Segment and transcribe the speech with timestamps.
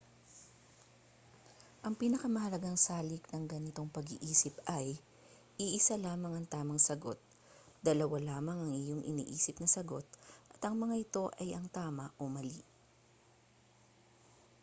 [1.85, 4.87] ang pinakamahalagang salik ng ganitong pag-iisip ay
[5.63, 7.19] iisa lamang ang tamang sagot
[7.87, 10.05] dalawa lamang ang iyong iniisip na sagot
[10.57, 12.59] at ang mga ito ay ang tama o mali